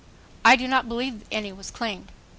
[0.43, 2.11] I do not believe any was claimed